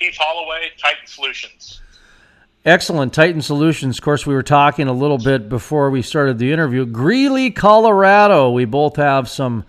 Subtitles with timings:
[0.00, 1.80] Heath Holloway, Titan Solutions.
[2.64, 3.12] Excellent.
[3.14, 3.98] Titan Solutions.
[3.98, 6.84] Of course, we were talking a little bit before we started the interview.
[6.84, 8.50] Greeley, Colorado.
[8.50, 9.64] We both have some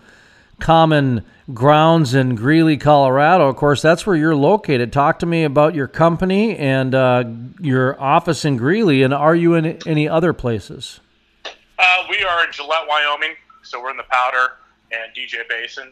[0.59, 3.47] common grounds in Greeley, Colorado.
[3.47, 4.93] Of course, that's where you're located.
[4.93, 7.25] Talk to me about your company and uh,
[7.59, 10.99] your office in Greeley, and are you in any other places?
[11.45, 14.53] Uh, we are in Gillette, Wyoming, so we're in the Powder
[14.91, 15.91] and DJ Basin.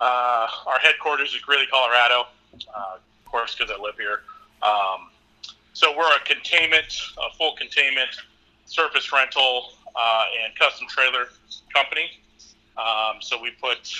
[0.00, 2.26] Uh, our headquarters is Greeley, Colorado,
[2.74, 2.96] uh,
[3.32, 4.20] course, because I live here.
[4.62, 5.10] Um,
[5.72, 8.10] so we're a containment, a full containment
[8.66, 11.28] surface rental uh, and custom trailer
[11.74, 12.10] company.
[12.76, 13.90] Um, so we put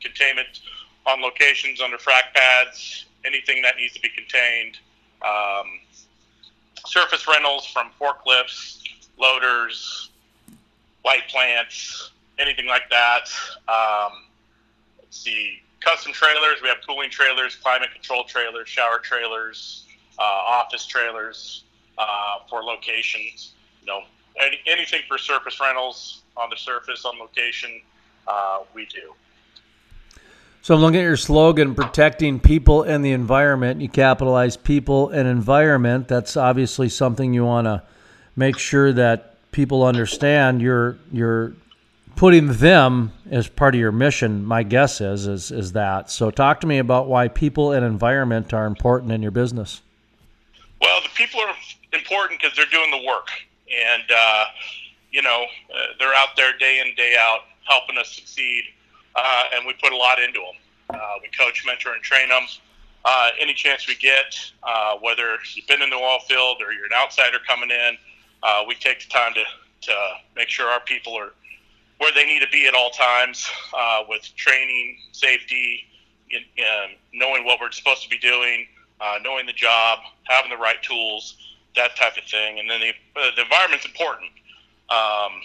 [0.00, 0.60] containment
[1.06, 4.78] on locations under frac pads, anything that needs to be contained.
[5.26, 5.80] Um,
[6.86, 8.82] surface rentals from forklifts,
[9.18, 10.10] loaders,
[11.04, 13.28] light plants, anything like that.
[13.68, 14.24] Um,
[14.98, 16.60] let's see, custom trailers.
[16.62, 19.84] We have cooling trailers, climate control trailers, shower trailers,
[20.18, 21.64] uh, office trailers
[21.96, 22.04] uh,
[22.50, 23.52] for locations.
[23.82, 24.00] You know,
[24.40, 27.80] any, anything for surface rentals on the surface on location,
[28.26, 29.14] uh, we do.
[30.62, 33.80] So I'm looking at your slogan, protecting people and the environment.
[33.80, 36.08] You capitalize people and environment.
[36.08, 37.84] That's obviously something you want to
[38.34, 40.60] make sure that people understand.
[40.60, 41.54] You're you're
[42.16, 44.44] putting them as part of your mission.
[44.44, 46.10] My guess is is is that.
[46.10, 49.82] So talk to me about why people and environment are important in your business.
[50.80, 51.54] Well, the people are
[51.92, 53.28] important because they're doing the work,
[53.70, 54.44] and uh,
[55.12, 58.64] you know uh, they're out there day in day out helping us succeed
[59.16, 60.54] uh, and we put a lot into them.
[60.90, 62.42] Uh, we coach, mentor, and train them.
[63.04, 66.86] Uh, any chance we get, uh, whether you've been in the oil field or you're
[66.86, 67.96] an outsider coming in,
[68.68, 69.42] we take the time to,
[69.80, 69.94] to
[70.36, 71.32] make sure our people are
[71.98, 75.80] where they need to be at all times uh, with training, safety,
[76.30, 78.66] in, in knowing what we're supposed to be doing,
[79.22, 81.36] knowing the job, having the right tools,
[81.74, 82.58] that type of thing.
[82.58, 82.92] And then the,
[83.36, 84.30] the environment's important.
[84.90, 85.40] Um,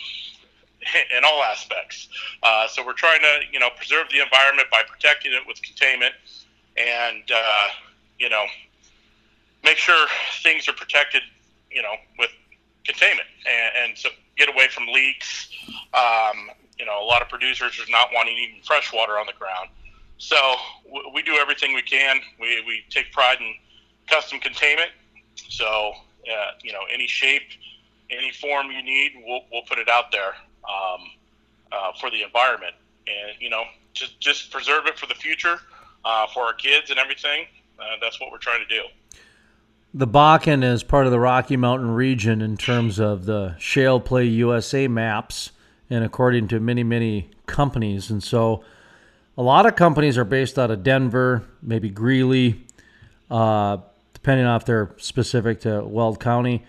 [1.18, 2.10] in all aspects.
[2.44, 6.14] Uh, so we're trying to, you know, preserve the environment by protecting it with containment,
[6.78, 7.68] and uh,
[8.20, 8.46] you know,
[9.64, 10.08] make sure
[10.42, 11.22] things are protected,
[11.72, 12.32] you know, with
[12.86, 14.10] containment, and, and so
[14.42, 15.50] get away from leaks.
[15.94, 19.34] Um, you know, a lot of producers are not wanting even fresh water on the
[19.38, 19.70] ground.
[20.18, 20.36] So
[20.86, 22.20] w- we do everything we can.
[22.40, 23.54] We, we take pride in
[24.08, 24.90] custom containment.
[25.36, 27.50] So, uh, you know, any shape,
[28.10, 30.34] any form you need, we'll, we'll put it out there
[30.68, 31.02] um,
[31.72, 32.74] uh, for the environment,
[33.08, 33.64] and you know,
[33.94, 35.60] just just preserve it for the future
[36.06, 37.46] uh, for our kids and everything.
[37.80, 38.84] Uh, that's what we're trying to do.
[39.94, 44.26] The Bakken is part of the Rocky Mountain region in terms of the Shale Play
[44.26, 45.52] USA maps,
[45.90, 48.64] and according to many many companies, and so
[49.38, 52.62] a lot of companies are based out of Denver, maybe Greeley,
[53.30, 53.78] uh,
[54.14, 56.64] depending on if they're specific to Weld County.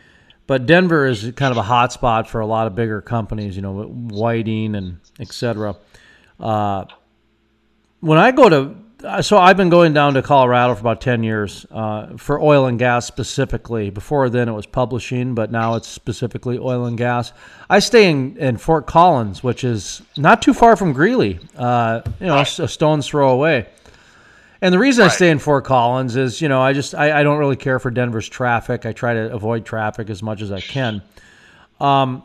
[0.49, 3.63] But Denver is kind of a hot spot for a lot of bigger companies, you
[3.63, 5.77] know, Whiting and etc.
[6.41, 6.87] Uh,
[8.01, 8.75] when I go to,
[9.21, 12.79] so I've been going down to Colorado for about 10 years uh, for oil and
[12.79, 13.91] gas specifically.
[13.91, 17.33] Before then it was publishing, but now it's specifically oil and gas.
[17.69, 22.27] I stay in, in Fort Collins, which is not too far from Greeley, uh, you
[22.27, 23.69] know, a stone's throw away.
[24.61, 25.11] And the reason right.
[25.11, 27.81] I stay in Fort Collins is, you know, I just I, I, don't really care
[27.81, 28.87] for Denver's traffic.
[28.87, 31.03] I try to avoid traffic as much as I can.
[31.81, 32.23] Um,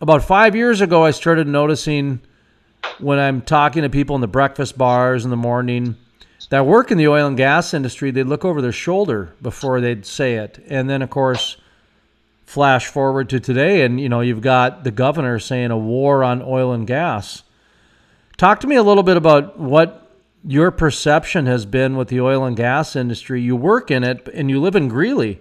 [0.00, 2.22] about five years ago, I started noticing
[2.98, 5.96] when I'm talking to people in the breakfast bars in the morning
[6.50, 10.04] that work in the oil and gas industry, they'd look over their shoulder before they'd
[10.04, 10.62] say it.
[10.68, 11.56] And then, of course,
[12.50, 16.42] flash forward to today, and you know, you've got the governor saying a war on
[16.42, 17.44] oil and gas.
[18.36, 20.10] Talk to me a little bit about what
[20.44, 23.40] your perception has been with the oil and gas industry.
[23.40, 25.40] You work in it and you live in Greeley,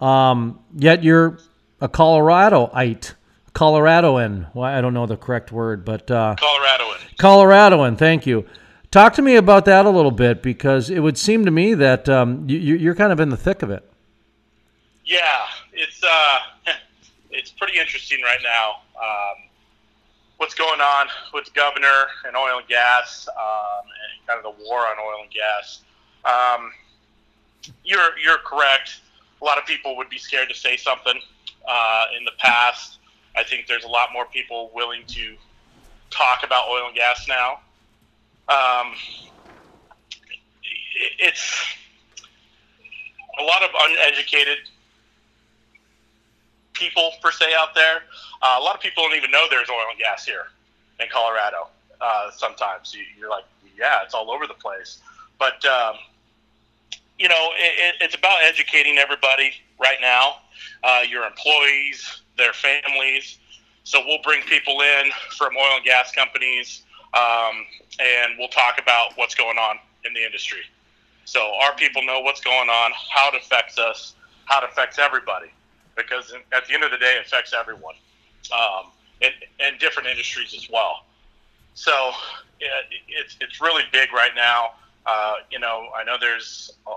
[0.00, 1.38] um, yet you're
[1.80, 3.14] a Coloradoite,
[3.60, 4.46] Coloradoan.
[4.54, 6.96] Well, I don't know the correct word, but uh, Coloradoan.
[7.18, 7.98] Coloradoan.
[7.98, 8.46] Thank you.
[8.90, 12.08] Talk to me about that a little bit because it would seem to me that
[12.08, 13.86] um, you, are kind of in the thick of it.
[15.04, 15.20] Yeah,
[15.74, 16.38] it's uh,
[17.30, 18.76] it's pretty interesting right now.
[18.98, 19.44] Um,
[20.38, 24.64] what's going on with the governor and oil and gas um, and kind of the
[24.64, 25.82] war on oil and gas.
[26.24, 26.72] Um,
[27.84, 29.02] you're you're correct.
[29.42, 31.20] A lot of people would be scared to say something.
[31.68, 32.99] Uh, in the past,
[33.36, 35.36] I think there's a lot more people willing to
[36.10, 37.60] talk about oil and gas now.
[38.48, 38.94] Um,
[41.18, 41.64] it's
[43.38, 44.58] a lot of uneducated
[46.72, 48.02] people per se out there.
[48.42, 50.46] Uh, a lot of people don't even know there's oil and gas here
[50.98, 51.68] in Colorado.
[52.00, 53.44] Uh, sometimes you, are like,
[53.78, 54.98] yeah, it's all over the place.
[55.38, 55.96] But um,
[57.18, 60.36] you know, it, it's about educating everybody right now,
[60.82, 63.38] uh, your employees, their families.
[63.84, 66.82] So we'll bring people in from oil and gas companies,
[67.14, 67.66] um,
[67.98, 70.62] and we'll talk about what's going on in the industry.
[71.24, 74.14] So our people know what's going on, how it affects us,
[74.46, 75.50] how it affects everybody,
[75.96, 77.94] because at the end of the day, it affects everyone,
[78.52, 78.90] um,
[79.22, 81.04] and, and different industries as well.
[81.74, 82.12] So
[82.60, 84.72] it's it's really big right now.
[85.06, 86.90] Uh, you know, I know there's a,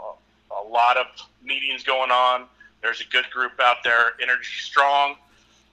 [0.54, 1.06] a, lot of
[1.42, 2.48] meetings going on.
[2.82, 5.16] There's a good group out there, Energy Strong,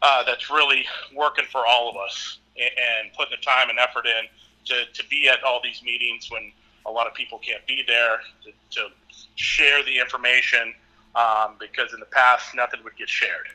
[0.03, 4.07] uh, that's really working for all of us and, and, putting the time and effort
[4.07, 4.27] in
[4.65, 6.53] to, to be at all these meetings when
[6.87, 8.89] a lot of people can't be there to, to
[9.35, 10.75] share the information
[11.15, 13.49] um, because in the past nothing would get shared.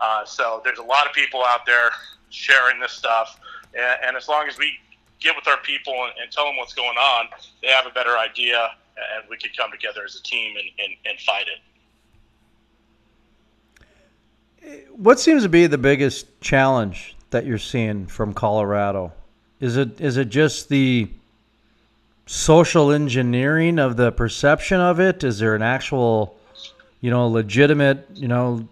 [0.00, 1.90] Uh, so there's a lot of people out there
[2.30, 3.38] sharing this stuff,
[3.74, 4.72] and, and as long as we
[5.20, 7.26] get with our people and, and, tell them what's going on,
[7.62, 10.96] they have a better idea, and we could come together as a team and, and,
[11.06, 11.60] and fight it.
[14.96, 19.12] What seems to be the biggest challenge that you're seeing from Colorado?
[19.60, 21.10] Is it is it just the
[22.26, 25.24] social engineering of the perception of it?
[25.24, 26.36] Is there an actual,
[27.00, 28.68] you know, legitimate, you know,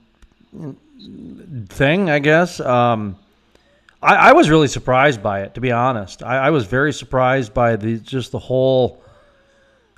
[1.69, 2.11] thing?
[2.11, 2.61] I guess.
[2.61, 3.17] Um,
[4.03, 6.23] I, I, was really surprised by it, to be honest.
[6.23, 9.03] I, I, was very surprised by the just the whole.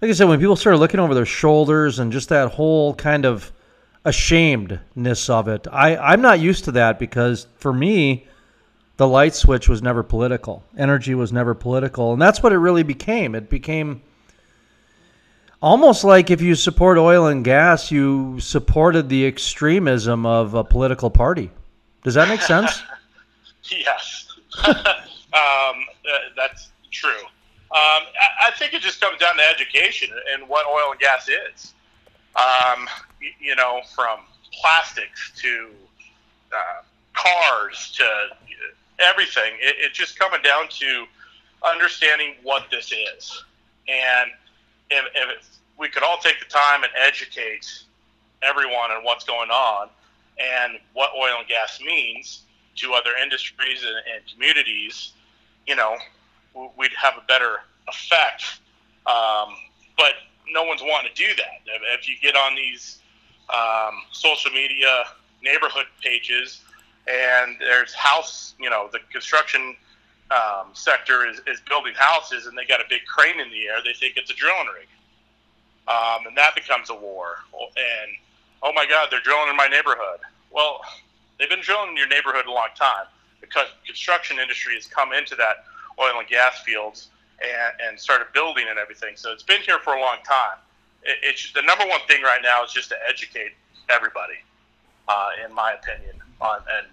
[0.00, 3.24] Like I said, when people started looking over their shoulders and just that whole kind
[3.24, 3.50] of
[4.06, 8.26] ashamedness of it, I, I'm not used to that because for me,
[8.97, 10.64] the light switch was never political.
[10.79, 13.35] Energy was never political, and that's what it really became.
[13.35, 14.00] It became
[15.61, 21.11] almost like if you support oil and gas, you supported the extremism of a political
[21.11, 21.50] party.
[22.05, 22.82] Does that make sense?
[23.69, 24.29] Yes,
[24.69, 24.75] um,
[26.37, 27.19] that's true.
[27.73, 28.06] Um,
[28.44, 31.75] I, think it just comes down to education and what oil and gas is.
[32.37, 32.88] Um,
[33.40, 34.20] you, know, from
[34.52, 35.70] plastics to
[36.52, 36.82] uh,
[37.14, 38.28] cars to
[38.98, 39.54] everything.
[39.60, 41.06] It, it's just coming down to
[41.62, 43.44] understanding what this is.
[43.88, 44.30] And
[44.90, 47.82] if, if we could all take the time and educate
[48.42, 49.88] everyone on what's going on
[50.38, 52.42] and what oil and gas means,
[52.76, 55.12] to other industries and, and communities,
[55.66, 55.96] you know,
[56.76, 58.60] we'd have a better effect.
[59.06, 59.54] Um,
[59.96, 60.12] but
[60.50, 61.72] no one's wanting to do that.
[61.98, 62.98] If you get on these
[63.54, 65.04] um, social media
[65.43, 66.62] neighborhood pages
[67.06, 69.76] and there's house, you know, the construction
[70.31, 73.76] um, sector is, is building houses and they got a big crane in the air,
[73.84, 74.88] they think it's a drilling rig.
[75.87, 77.37] Um, and that becomes a war.
[77.54, 78.12] And,
[78.62, 80.19] oh my God, they're drilling in my neighborhood.
[80.50, 80.81] Well,
[81.38, 83.06] They've been drilling in your neighborhood a long time
[83.40, 83.46] The
[83.87, 85.64] construction industry has come into that
[86.00, 87.08] oil and gas fields
[87.43, 89.16] and, and started building and everything.
[89.16, 90.58] So it's been here for a long time.
[91.06, 93.53] It, it's the number one thing right now is just to educate
[93.88, 94.35] everybody,
[95.08, 96.87] uh, in my opinion, on and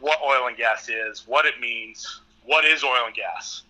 [0.00, 3.62] what oil and gas is, what it means, what is oil and gas.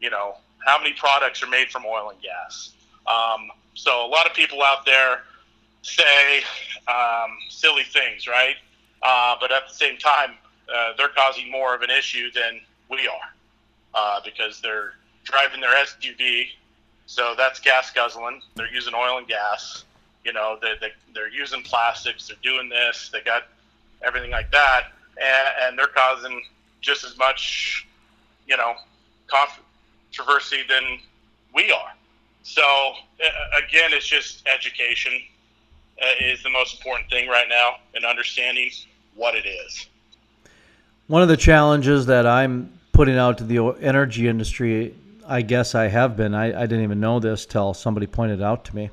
[0.00, 2.72] You know, how many products are made from oil and gas.
[3.06, 5.22] Um, so a lot of people out there
[5.82, 6.42] say
[6.88, 8.56] um, silly things, right?
[9.02, 10.32] Uh, but at the same time,
[10.74, 12.60] uh, they're causing more of an issue than
[12.90, 13.34] we are
[13.94, 16.46] uh, because they're driving their SUV.
[17.06, 18.42] So that's gas guzzling.
[18.56, 19.84] They're using oil and gas.
[20.24, 22.28] You know, they, they, they're using plastics.
[22.28, 23.10] They're doing this.
[23.12, 23.44] They got
[24.02, 24.92] everything like that.
[25.16, 26.42] And, and they're causing
[26.80, 27.86] just as much,
[28.46, 28.74] you know,
[29.28, 30.98] controversy than
[31.54, 31.92] we are.
[32.42, 32.62] So,
[33.56, 35.12] again, it's just education
[36.00, 38.70] uh, is the most important thing right now and understanding
[39.14, 39.86] what it is.
[41.06, 44.94] One of the challenges that I'm putting out to the energy industry,
[45.28, 48.64] I guess I have been, I, I didn't even know this till somebody pointed out
[48.66, 48.90] to me,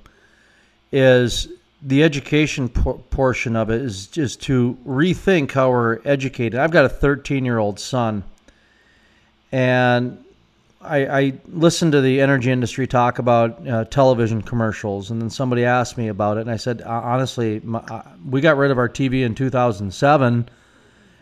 [0.92, 1.48] is
[1.82, 6.60] the education por- portion of it is just to rethink how we're educated.
[6.60, 8.24] I've got a 13 year old son,
[9.52, 10.24] and
[10.82, 15.66] I, I listened to the energy industry talk about uh, television commercials, and then somebody
[15.66, 18.90] asked me about it, and I said, honestly, my, uh, we got rid of our
[18.90, 20.50] TV in 2007,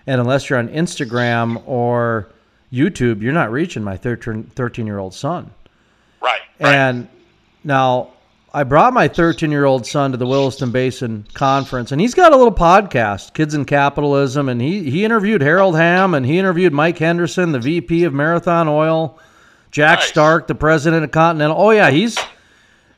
[0.08, 2.30] and unless you're on Instagram or
[2.72, 5.52] YouTube, you're not reaching my 13 year old son.
[6.22, 6.74] Right, right.
[6.74, 7.08] And
[7.64, 8.12] now
[8.54, 12.34] I brought my 13 year old son to the Williston Basin Conference, and he's got
[12.34, 16.74] a little podcast, Kids in Capitalism, and he, he interviewed Harold Hamm and he interviewed
[16.74, 19.20] Mike Henderson, the VP of Marathon Oil
[19.72, 20.10] Jack nice.
[20.10, 21.58] Stark, the president of Continental.
[21.58, 22.18] Oh yeah, he's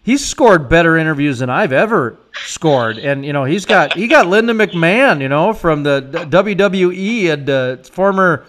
[0.01, 4.25] he's scored better interviews than I've ever scored, and you know he's got he got
[4.25, 8.45] Linda McMahon, you know, from the WWE and uh, former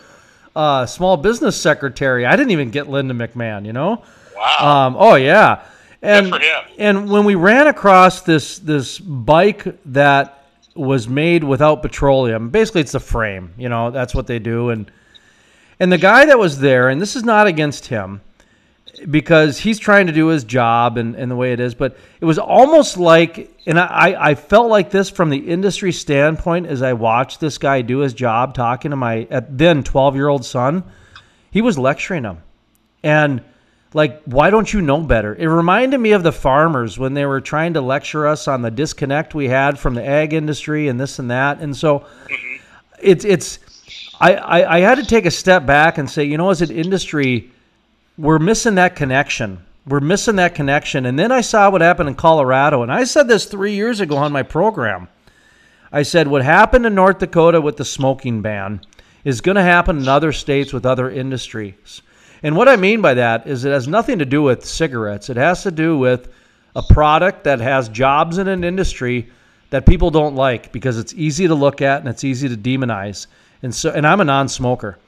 [0.54, 2.26] uh, small business secretary.
[2.26, 4.02] I didn't even get Linda McMahon, you know.
[4.36, 4.86] Wow.
[4.86, 5.64] Um, oh yeah.
[6.02, 6.64] And for him.
[6.78, 10.44] and when we ran across this this bike that
[10.74, 13.54] was made without petroleum, basically it's the frame.
[13.56, 14.70] You know, that's what they do.
[14.70, 14.90] And
[15.80, 18.20] and the guy that was there, and this is not against him,
[19.10, 22.24] because he's trying to do his job and, and the way it is, but it
[22.24, 26.92] was almost like, and I, I felt like this from the industry standpoint as I
[26.92, 30.84] watched this guy do his job, talking to my at then 12 year old son.
[31.50, 32.42] He was lecturing him.
[33.02, 33.42] And
[33.92, 35.34] like, why don't you know better?
[35.34, 38.70] It reminded me of the farmers when they were trying to lecture us on the
[38.70, 41.60] disconnect we had from the ag industry and this and that.
[41.60, 42.56] And so mm-hmm.
[43.00, 43.58] it's, it's,
[44.20, 46.70] I, I, I had to take a step back and say, you know, as an
[46.70, 47.52] industry,
[48.16, 49.64] we're missing that connection.
[49.86, 51.06] We're missing that connection.
[51.06, 52.82] And then I saw what happened in Colorado.
[52.82, 55.08] And I said this three years ago on my program.
[55.92, 58.80] I said, what happened in North Dakota with the smoking ban
[59.24, 62.02] is going to happen in other states with other industries.
[62.42, 65.30] And what I mean by that is it has nothing to do with cigarettes.
[65.30, 66.28] It has to do with
[66.76, 69.30] a product that has jobs in an industry
[69.70, 73.26] that people don't like because it's easy to look at and it's easy to demonize.
[73.62, 74.98] And so, and I'm a non-smoker.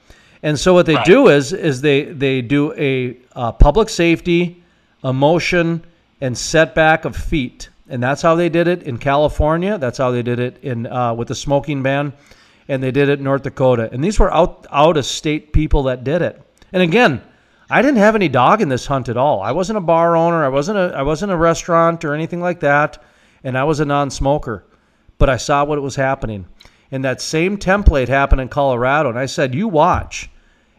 [0.43, 1.05] And so what they Right.
[1.05, 4.61] do is is they they do a uh, public safety,
[5.03, 5.83] emotion,
[6.21, 9.77] and setback of feet, and that's how they did it in California.
[9.77, 12.13] That's how they did it in uh, with the smoking ban,
[12.67, 13.89] and they did it in North Dakota.
[13.91, 16.41] And these were out out of state people that did it.
[16.73, 17.21] And again,
[17.69, 19.41] I didn't have any dog in this hunt at all.
[19.41, 20.43] I wasn't a bar owner.
[20.43, 23.03] I wasn't a I wasn't a restaurant or anything like that,
[23.43, 24.63] and I was a non-smoker.
[25.19, 26.45] But I saw what was happening.
[26.91, 29.09] And that same template happened in Colorado.
[29.09, 30.29] And I said, You watch.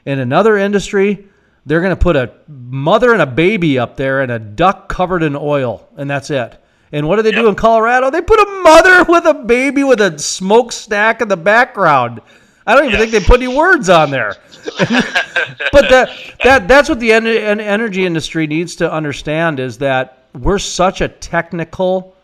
[0.06, 1.26] In another industry,
[1.66, 5.22] they're going to put a mother and a baby up there and a duck covered
[5.22, 5.86] in oil.
[5.96, 6.56] And that's it.
[6.92, 8.08] And what do they do in Colorado?
[8.10, 12.22] They put a mother with a baby with a smokestack in the background.
[12.66, 13.10] I don't even Yes.
[13.10, 14.36] think they put any words on there.
[14.78, 16.10] but that
[16.44, 21.08] that that's what the en- energy industry needs to understand is that we're such a
[21.08, 22.14] technical,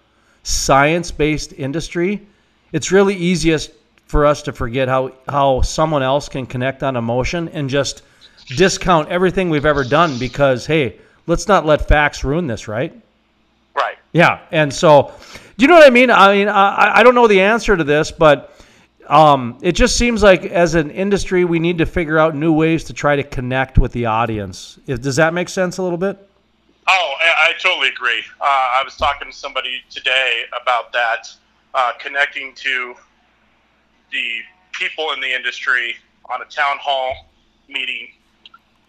[0.42, 2.26] science-based industry.
[2.74, 3.70] It's really easiest
[4.06, 8.02] for us to forget how how someone else can connect on emotion and just
[8.48, 12.92] discount everything we've ever done because hey, let's not let facts ruin this, right?
[13.76, 13.96] Right.
[14.12, 15.12] Yeah, and so,
[15.56, 16.10] do you know what I mean?
[16.10, 18.60] I mean, I, I don't know the answer to this, but
[19.06, 22.82] um, it just seems like as an industry, we need to figure out new ways
[22.84, 24.80] to try to connect with the audience.
[24.88, 26.16] If, does that make sense a little bit?
[26.88, 28.22] Oh, I, I totally agree.
[28.40, 31.32] Uh, I was talking to somebody today about that,
[31.74, 32.94] uh, connecting to
[34.10, 34.40] the
[34.72, 35.96] people in the industry
[36.30, 37.28] on a town hall
[37.68, 38.08] meeting,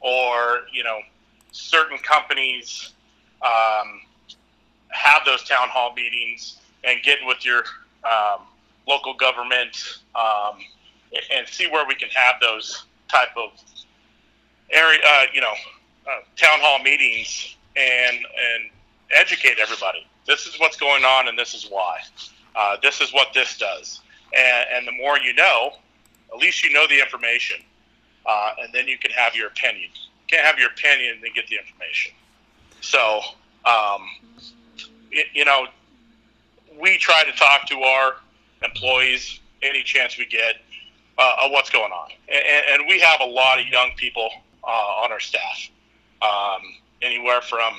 [0.01, 0.99] or you know,
[1.51, 2.93] certain companies
[3.41, 4.01] um,
[4.89, 7.63] have those town hall meetings and get with your
[8.03, 8.41] um,
[8.87, 10.57] local government um,
[11.33, 13.51] and see where we can have those type of
[14.71, 15.53] area, uh, you know,
[16.07, 18.69] uh, town hall meetings and and
[19.11, 20.05] educate everybody.
[20.27, 21.99] This is what's going on, and this is why.
[22.55, 24.01] Uh, this is what this does,
[24.33, 25.73] and, and the more you know,
[26.33, 27.57] at least you know the information,
[28.25, 29.89] uh, and then you can have your opinion.
[29.93, 32.13] You can't have your opinion and then get the information.
[32.81, 33.21] So,
[33.65, 34.07] um,
[35.11, 35.67] it, you know,
[36.79, 38.15] we try to talk to our
[38.63, 40.55] employees any chance we get
[41.17, 44.29] uh, of what's going on, and, and we have a lot of young people
[44.63, 45.69] uh, on our staff,
[46.21, 46.61] um,
[47.01, 47.73] anywhere from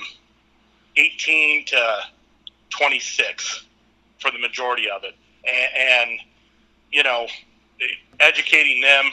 [0.95, 1.99] 18 to
[2.69, 3.66] 26
[4.19, 6.19] for the majority of it, and, and
[6.91, 7.27] you know,
[8.19, 9.05] educating them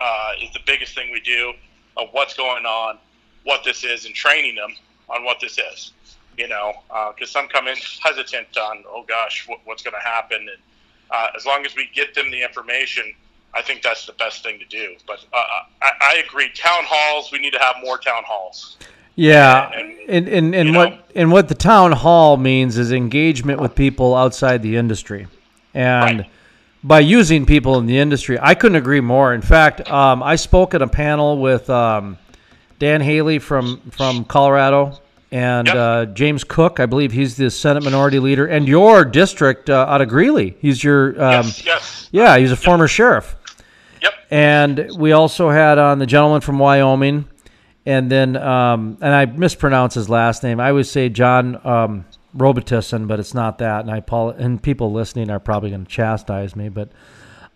[0.00, 1.52] uh, is the biggest thing we do
[1.96, 2.98] of what's going on,
[3.44, 4.74] what this is, and training them
[5.08, 5.92] on what this is.
[6.36, 6.72] You know,
[7.14, 10.38] because some come in hesitant on, oh gosh, what, what's going to happen.
[10.38, 10.58] And
[11.12, 13.14] uh, as long as we get them the information,
[13.54, 14.96] I think that's the best thing to do.
[15.06, 16.50] But uh, I, I agree.
[16.56, 18.78] Town halls, we need to have more town halls.
[19.16, 20.98] Yeah, And- and and, and what know.
[21.14, 25.26] and what the town hall means is engagement with people outside the industry,
[25.72, 26.30] and Right.
[26.82, 29.32] by using people in the industry, I couldn't agree more.
[29.32, 32.18] In fact, um, I spoke at a panel with um,
[32.78, 34.98] Dan Haley from from Colorado
[35.32, 35.76] and Yep.
[35.76, 36.78] uh, James Cooke.
[36.80, 40.54] I believe he's the Senate Minority Leader, and your district uh, out of Greeley.
[40.60, 42.08] He's your um, yes, yes.
[42.12, 43.36] yeah, he's a former sheriff.
[44.02, 44.12] Yep.
[44.30, 47.24] And we also had on the gentleman from Wyoming,
[47.86, 50.60] and then um, and I mispronounce his last name.
[50.60, 52.04] I would say John um,
[52.36, 53.80] Robitussin, but it's not that.
[53.80, 56.88] And I apo- and people listening are probably going to chastise me, but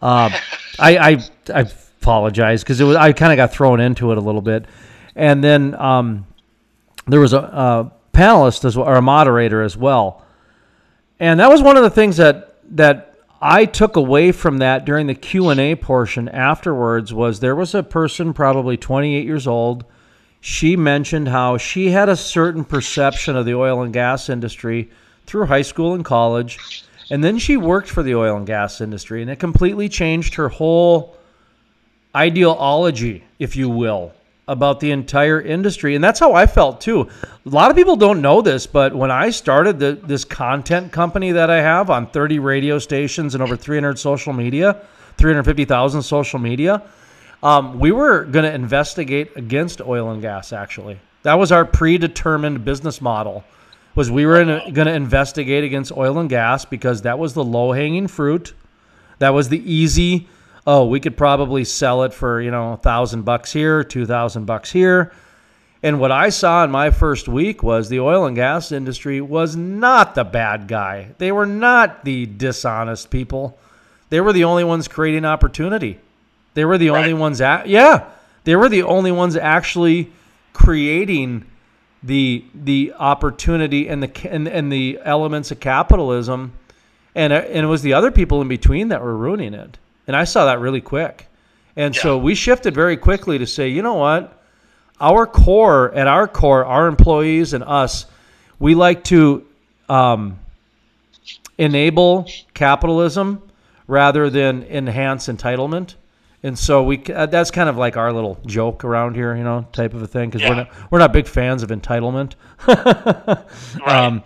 [0.03, 0.33] um,
[0.79, 1.61] I, I I
[2.01, 4.67] apologize because it was I kind of got thrown into it a little bit,
[5.15, 6.27] and then um,
[7.07, 10.25] there was a, a panelist as well, or a moderator as well,
[11.19, 15.07] and that was one of the things that that I took away from that during
[15.07, 19.85] the Q and A portion afterwards was there was a person probably 28 years old.
[20.41, 24.91] She mentioned how she had a certain perception of the oil and gas industry
[25.27, 26.85] through high school and college.
[27.11, 30.49] And then she worked for the oil and gas industry, and it completely changed her
[30.49, 31.17] whole
[32.15, 34.13] ideology, if you will,
[34.47, 35.95] about the entire industry.
[35.95, 37.09] And that's how I felt too.
[37.23, 41.33] A lot of people don't know this, but when I started the, this content company
[41.33, 44.81] that I have on 30 radio stations and over 300 social media,
[45.17, 46.83] 350,000 social media,
[47.43, 50.53] um, we were going to investigate against oil and gas.
[50.53, 53.45] Actually, that was our predetermined business model.
[53.95, 57.73] Was we were going to investigate against oil and gas because that was the low
[57.73, 58.55] hanging fruit.
[59.19, 60.29] That was the easy.
[60.67, 64.45] Oh, we could probably sell it for you know a thousand bucks here, two thousand
[64.45, 65.13] bucks here.
[65.83, 69.55] And what I saw in my first week was the oil and gas industry was
[69.55, 71.15] not the bad guy.
[71.19, 73.59] They were not the dishonest people.
[74.11, 76.01] They were the only ones creating opportunity.
[76.55, 76.99] They were the right.
[77.01, 78.11] only ones at yeah.
[78.45, 80.11] They were the only ones actually
[80.53, 81.45] creating
[82.03, 86.53] the the opportunity and the and, and the elements of capitalism,
[87.15, 89.79] and and it was the other people in between that were ruining it.
[90.07, 91.29] And I saw that really quick,
[91.77, 92.03] and yeah.
[92.03, 94.43] so we shifted very quickly to say, you know what,
[95.01, 98.07] our core at our core, our employees and us,
[98.59, 99.47] we like to
[99.89, 100.39] um,
[101.57, 103.43] enable capitalism
[103.87, 105.95] rather than enhance entitlement.
[106.43, 109.67] And so we uh, that's kind of like our little joke around here, you know,
[109.73, 110.51] type of a thing because yeah.
[110.51, 112.35] we're not we're not big fans of entitlement.
[112.67, 113.89] right.
[113.89, 114.23] um,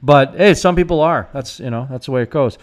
[0.00, 1.28] but hey, some people are.
[1.32, 2.56] That's you know that's the way it goes.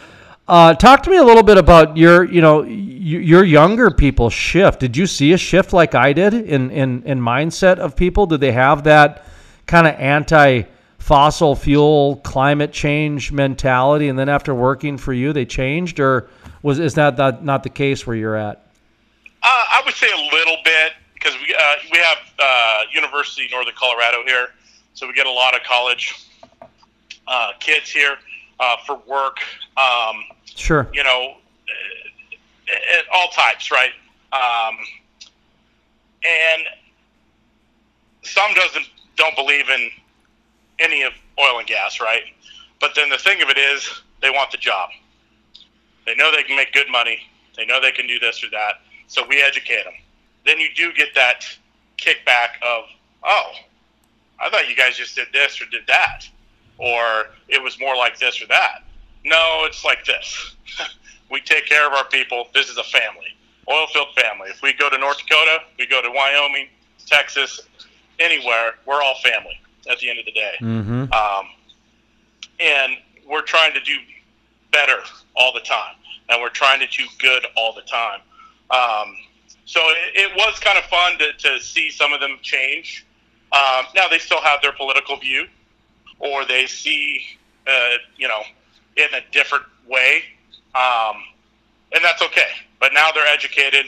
[0.47, 4.79] Uh, talk to me a little bit about your you know your younger people shift.
[4.79, 8.25] Did you see a shift like I did in in in mindset of people?
[8.25, 9.25] Did they have that
[9.65, 10.63] kind of anti
[10.97, 16.29] fossil fuel climate change mentality, and then after working for you, they changed, or
[16.61, 18.65] was is that not, not the case where you're at?
[19.43, 23.51] Uh, I would say a little bit because we uh, we have uh, University of
[23.51, 24.47] Northern Colorado here,
[24.93, 26.27] so we get a lot of college
[27.27, 28.15] uh, kids here
[28.59, 29.39] uh, for work.
[29.75, 30.89] Um, sure.
[30.93, 31.35] You know,
[33.13, 33.91] all types, right?
[34.31, 34.77] Um,
[36.23, 36.63] and
[38.21, 38.85] some doesn't
[39.17, 39.89] don't believe in
[40.79, 42.23] any of oil and gas, right?
[42.79, 44.89] But then the thing of it is, they want the job.
[46.05, 47.19] They know they can make good money.
[47.55, 48.81] They know they can do this or that.
[49.13, 49.93] So we educate them.
[50.43, 51.45] Then you do get that
[51.99, 52.85] kickback of,
[53.23, 53.51] oh,
[54.39, 56.27] I thought you guys just did this or did that,
[56.79, 58.83] or it was more like this or that.
[59.23, 60.55] No, it's like this.
[61.31, 62.47] we take care of our people.
[62.55, 63.37] This is a family,
[63.69, 64.49] oil field family.
[64.49, 66.69] If we go to North Dakota, we go to Wyoming,
[67.05, 67.61] Texas,
[68.17, 70.53] anywhere, we're all family at the end of the day.
[70.59, 71.13] Mm-hmm.
[71.13, 71.49] Um,
[72.59, 72.93] and
[73.29, 73.95] we're trying to do
[74.71, 75.03] better
[75.35, 75.97] all the time,
[76.29, 78.21] and we're trying to do good all the time.
[78.73, 79.15] Um,
[79.65, 83.05] so it, it, was kind of fun to, to see some of them change.
[83.51, 85.45] Um, now they still have their political view,
[86.17, 87.23] or they see,
[87.67, 88.41] uh, you know,
[88.97, 90.23] in a different way,
[90.73, 91.21] um,
[91.93, 92.49] and that's okay.
[92.79, 93.85] But now they're educated,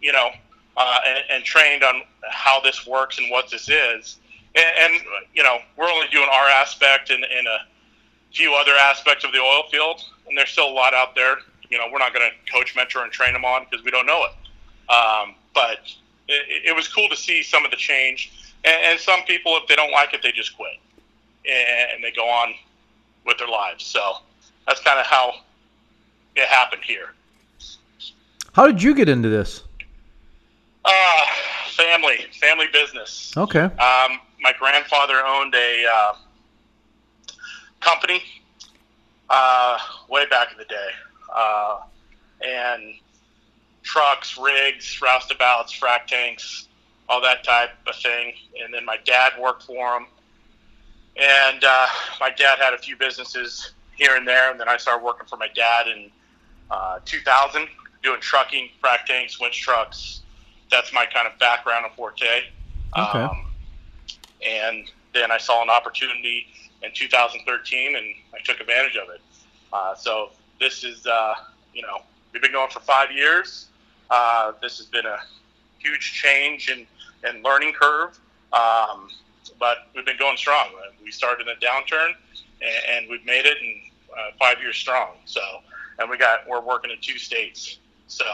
[0.00, 0.30] you know,
[0.76, 4.18] uh, and, and, trained on how this works and what this is.
[4.54, 5.02] And, and
[5.34, 7.58] you know, we're only doing our aspect and, and a
[8.32, 11.38] few other aspects of the oil field, and there's still a lot out there
[11.70, 14.06] you know, we're not going to coach, mentor, and train them on because we don't
[14.06, 14.92] know it.
[14.92, 15.80] Um, but
[16.28, 18.32] it, it, was cool to see some of the change.
[18.64, 20.78] And, and, some people, if they don't like it, they just quit
[21.44, 22.54] and, they go on
[23.24, 23.84] with their lives.
[23.84, 24.18] So
[24.66, 25.34] that's kind of how
[26.36, 27.14] it happened here.
[28.52, 29.62] How did you get into this?
[30.84, 31.26] Uh,
[31.70, 33.32] family, family business.
[33.36, 33.60] Okay.
[33.60, 36.12] Um, my grandfather owned a uh,
[37.80, 38.22] company
[39.28, 40.90] uh, way back in the day
[41.34, 41.78] uh,
[42.44, 42.94] and
[43.82, 46.68] trucks, rigs, roustabouts, frac tanks,
[47.08, 48.34] all that type of thing.
[48.62, 50.06] And then my dad worked for him.
[51.16, 51.86] And uh,
[52.20, 54.50] my dad had a few businesses here and there.
[54.50, 56.10] And then I started working for my dad in
[56.70, 57.68] uh, 2000,
[58.02, 60.22] doing trucking, frac tanks, winch trucks.
[60.70, 62.42] That's my kind of background and forte.
[62.98, 63.18] Okay.
[63.18, 63.46] Um,
[64.46, 66.46] and then I saw an opportunity
[66.82, 69.20] in 2013 and I took advantage of it.
[69.72, 71.34] Uh, so this is, uh,
[71.72, 71.98] you know,
[72.32, 73.68] we've been going for five years.
[74.10, 75.18] Uh, this has been a
[75.78, 76.86] huge change and
[77.24, 78.18] and learning curve,
[78.52, 79.08] um,
[79.58, 80.68] but we've been going strong.
[81.02, 82.12] We started in a downturn,
[82.60, 83.80] and, and we've made it in
[84.12, 85.16] uh, five years strong.
[85.24, 85.40] So,
[85.98, 87.78] and we got we're working in two states.
[88.06, 88.24] So,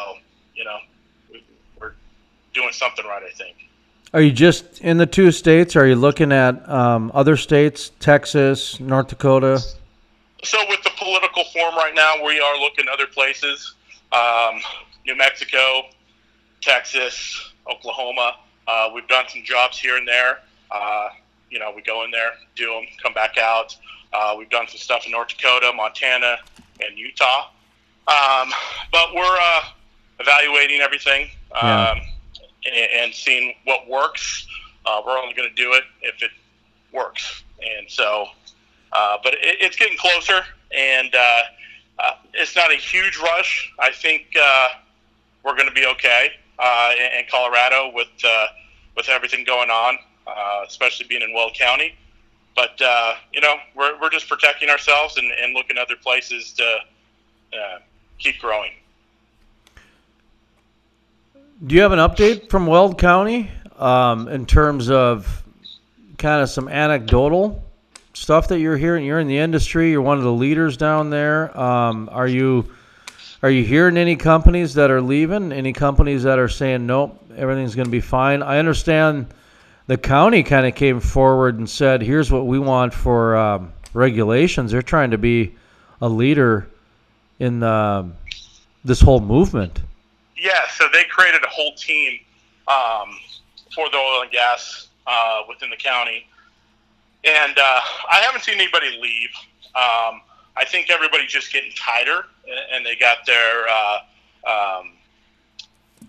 [0.54, 0.78] you know,
[1.30, 1.44] we,
[1.80, 1.94] we're
[2.52, 3.22] doing something right.
[3.22, 3.56] I think.
[4.14, 5.74] Are you just in the two states?
[5.74, 9.62] Are you looking at um, other states, Texas, North Dakota?
[10.44, 13.74] So with the political form right now, we are looking other places,
[14.12, 14.60] um,
[15.06, 15.84] New Mexico,
[16.60, 18.36] Texas, Oklahoma,
[18.68, 20.38] Uh, we've done some jobs here and there.
[20.70, 21.08] Uh,
[21.50, 23.76] you know, we go in there, do them, come back out.
[24.12, 26.36] Uh, we've done some stuff in North Dakota, Montana,
[26.80, 27.48] and Utah.
[28.06, 28.52] Um,
[28.92, 29.62] but we're uh,
[30.20, 31.90] evaluating everything Yeah.
[31.90, 32.00] um,
[32.64, 34.46] and, and seeing what works.
[34.86, 36.30] Uh, we're only going to do it if it
[36.92, 37.42] works.
[37.60, 38.28] And so,
[38.92, 40.42] uh, but it, it's getting closer,
[40.76, 41.40] and uh,
[41.98, 43.72] uh, it's not a huge rush.
[43.78, 44.68] I think uh,
[45.42, 48.08] we're going to be okay uh, in, in Colorado with
[48.94, 49.98] with everything going on,
[50.66, 51.94] especially being in Weld County.
[52.54, 52.78] But
[53.32, 56.78] you know, we're, we're just protecting ourselves and, and looking other places to
[58.18, 58.72] keep growing.
[61.64, 65.44] Do you have an update from Weld County um, in terms of
[66.18, 67.64] kind of some anecdotal
[68.14, 69.04] stuff that you're hearing?
[69.04, 69.90] You're in the industry.
[69.90, 71.58] You're one of the leaders down there.
[71.58, 72.72] Um, are you
[73.42, 75.52] are you hearing any companies that are leaving?
[75.52, 78.42] Any companies that are saying nope, everything's going to be fine?
[78.42, 79.26] I understand
[79.86, 84.70] the county kind of came forward and said, "Here's what we want for um, regulations."
[84.70, 85.54] They're trying to be
[86.00, 86.68] a leader
[87.38, 88.08] in the,
[88.84, 89.80] this whole movement.
[90.36, 92.20] Yeah, so they created a whole team
[92.68, 93.16] um,
[93.74, 96.26] for the oil and gas uh, within the county,
[97.24, 97.80] and uh,
[98.10, 99.30] I haven't seen anybody leave.
[99.74, 100.20] Um,
[100.56, 102.24] I think everybody's just getting tighter,
[102.72, 103.98] and- they got their, uh,
[104.46, 104.92] um,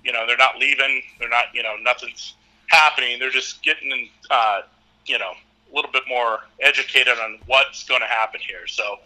[0.03, 1.03] you know, they're not leaving.
[1.19, 2.33] They're not, you know, nothing's
[2.67, 3.19] happening.
[3.19, 4.61] They're just getting, uh,
[5.05, 5.31] you know,
[5.71, 8.67] a little bit more educated on what's going to happen here.
[8.67, 8.99] So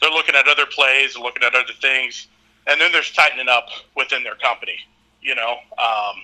[0.00, 2.26] they're looking at other plays, looking at other things,
[2.66, 4.76] and then there's tightening up within their company.
[5.22, 6.16] You know, um,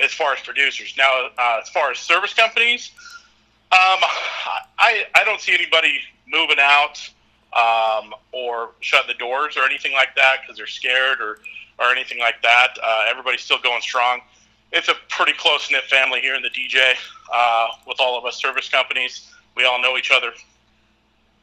[0.00, 0.94] as far as producers.
[0.98, 2.90] Now, uh, as far as service companies,
[3.74, 4.00] um,
[4.78, 6.98] I I don't see anybody moving out
[7.52, 11.38] um, or shutting the doors or anything like that because they're scared or
[11.78, 12.68] or anything like that.
[12.82, 14.20] Uh, everybody's still going strong.
[14.72, 16.94] It's a pretty close knit family here in the DJ
[17.32, 19.28] uh, with all of us service companies.
[19.56, 20.32] We all know each other,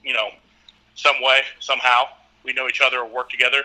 [0.04, 0.30] you know,
[0.96, 2.06] some way, somehow.
[2.44, 3.63] We know each other or work together.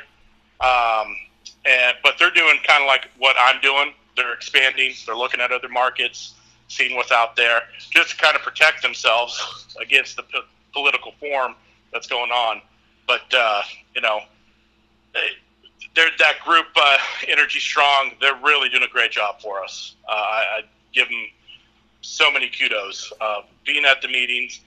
[0.61, 1.17] Um,
[1.65, 3.93] and but they're doing kind of like what I'm doing.
[4.17, 4.93] They're expanding.
[5.05, 6.35] They're looking at other markets,
[6.69, 11.55] seeing what's out there, just to kind of protect themselves against the po- political form
[11.93, 12.61] that's going on.
[13.07, 13.63] But uh,
[13.95, 14.21] you know,
[15.15, 15.37] they-
[15.95, 18.13] they're that group, uh, Energy Strong.
[18.21, 19.97] They're really doing a great job for us.
[20.09, 21.29] Uh, I, I give them
[22.03, 23.13] so many kudos.
[23.21, 24.61] Uh, being at the meetings,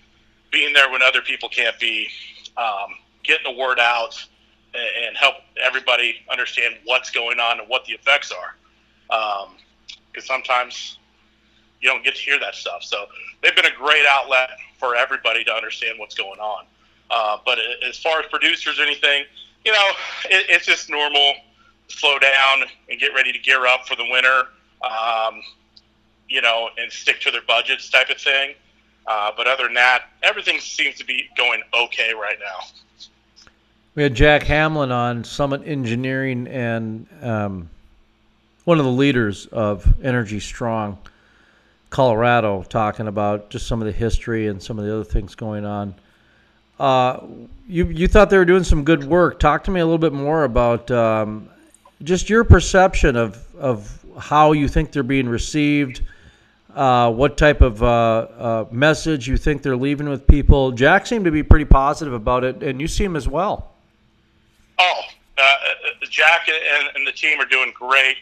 [0.51, 2.09] being there when other people can't be,
[2.57, 4.15] um, getting the word out,
[4.73, 8.55] and, and help everybody understand what's going on and what the effects are.
[10.12, 10.98] Because sometimes
[11.81, 12.83] you don't get to hear that stuff.
[12.83, 13.05] So
[13.41, 16.65] they've been a great outlet for everybody to understand what's going on.
[17.11, 19.25] Uh, but as far as producers or anything,
[19.65, 19.87] you know,
[20.25, 21.33] it, it's just normal.
[21.87, 24.43] Slow down and get ready to gear up for the winter.
[24.83, 25.41] Um,
[26.29, 28.53] you know, and stick to their budgets type of thing.
[29.07, 32.65] Uh, but other than that, everything seems to be going okay right now.
[33.95, 37.69] We had Jack Hamlin on Summit Engineering and um,
[38.65, 40.99] one of the leaders of Energy Strong,
[41.89, 45.65] Colorado, talking about just some of the history and some of the other things going
[45.65, 45.95] on.
[46.80, 47.21] Uh,
[47.67, 49.39] you you thought they were doing some good work.
[49.39, 51.49] Talk to me a little bit more about um,
[52.04, 56.02] just your perception of of how you think they're being received.
[56.75, 60.71] Uh, what type of uh, uh, message you think they're leaving with people?
[60.71, 63.71] Jack seemed to be pretty positive about it, and you seem as well.
[64.78, 65.02] Oh,
[65.38, 65.54] uh,
[66.10, 68.17] Jack and, and the team are doing great.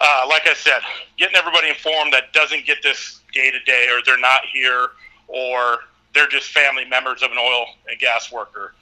[0.00, 0.80] Uh, like I said,
[1.16, 4.88] getting everybody informed that doesn't get this day to day, or they're not here,
[5.28, 5.78] or
[6.14, 8.74] they're just family members of an oil and gas worker,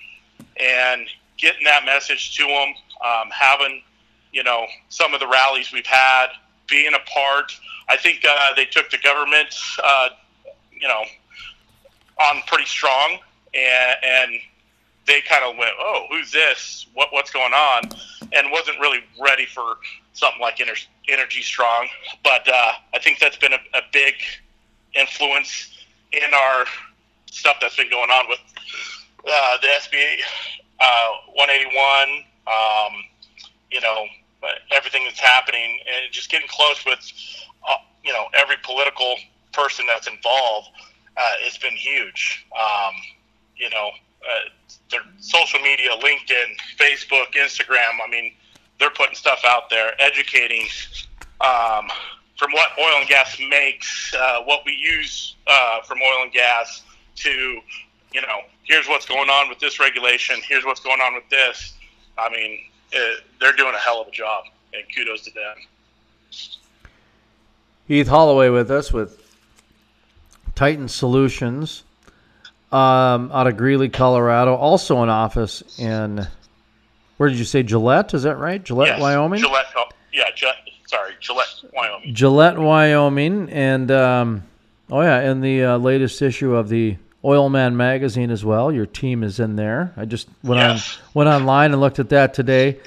[0.58, 2.74] and getting that message to them,
[3.04, 3.82] um, having
[4.32, 6.28] you know some of the rallies we've had,
[6.68, 7.52] being a part.
[7.88, 10.08] I think uh, they took the government, uh,
[10.72, 11.04] you know,
[12.18, 13.18] on pretty strong,
[13.54, 14.32] and, and
[15.06, 16.86] they kind of went, "Oh, who's this?
[16.94, 17.90] What what's going on?"
[18.32, 19.76] and wasn't really ready for
[20.12, 21.88] something like Ener- Energy Strong.
[22.22, 24.14] But uh, I think that's been a, a big
[24.94, 25.72] influence
[26.12, 26.64] in our
[27.30, 28.38] stuff that's been going on with
[29.28, 30.20] uh, the SB
[30.80, 32.24] uh, 181.
[32.46, 33.04] Um,
[33.70, 34.06] you know,
[34.70, 37.00] everything that's happening, and just getting close with,
[37.68, 39.16] uh, you know, every political
[39.52, 40.68] person that's involved.
[41.16, 42.46] Uh, it's been huge.
[42.58, 42.94] Um,
[43.56, 43.90] you know,
[44.22, 44.48] uh,
[44.90, 47.98] their social media, LinkedIn, Facebook, Instagram.
[48.04, 48.32] I mean,
[48.78, 50.66] they're putting stuff out there, educating
[51.40, 51.88] um,
[52.36, 56.82] from what oil and gas makes, uh, what we use uh, from oil and gas
[57.16, 57.30] to,
[58.12, 60.36] you know, here's what's going on with this regulation.
[60.48, 61.74] Here's what's going on with this.
[62.18, 62.58] I mean,
[62.94, 62.98] uh,
[63.40, 65.56] they're doing a hell of a job, and kudos to them.
[67.86, 69.20] Heath Holloway with us with
[70.54, 71.84] Titan Solutions
[72.72, 74.54] um, out of Greeley, Colorado.
[74.54, 76.26] Also an office in,
[77.16, 78.14] where did you say, Gillette?
[78.14, 78.62] Is that right?
[78.62, 79.40] Gillette, Yes, Wyoming?
[79.40, 82.14] Gillette, oh, yeah, Gillette, sorry, Gillette, Wyoming.
[82.14, 84.42] Gillette, Wyoming, and um,
[84.90, 88.70] oh yeah, in the uh, latest issue of the Oilman magazine as well.
[88.70, 89.92] Your team is in there.
[89.96, 90.98] I just went Yes.
[90.98, 92.78] on went online and looked at that today.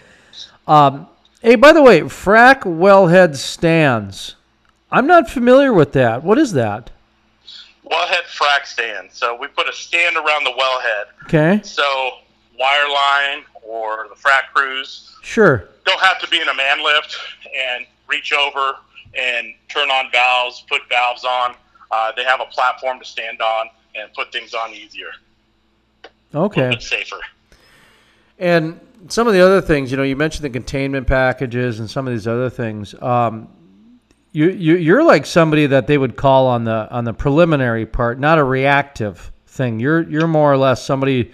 [0.68, 1.08] Um,
[1.42, 4.36] hey, by the way, frac wellhead stands.
[4.92, 6.24] I'm not familiar with that.
[6.24, 6.92] What is that?
[7.90, 9.10] Wellhead frac stand.
[9.12, 11.06] So we put a stand around the wellhead.
[11.26, 11.84] Okay, So
[12.62, 15.70] wireline or the frac crews sure.
[15.86, 18.78] don't have to be in a man lift and reach over
[19.14, 21.56] and turn on valves, put valves on.
[21.92, 25.10] Uh, they have a platform to stand on and put things on easier,
[26.36, 26.78] Okay.
[26.80, 27.20] safer.
[28.40, 32.08] And some of the other things, you know, you mentioned the containment packages and some
[32.08, 32.94] of these other things.
[33.02, 33.50] Um,
[34.34, 38.20] you, you you're like somebody that they would call on the on the preliminary part,
[38.20, 39.80] not a reactive thing.
[39.80, 41.32] You're you're more or less somebody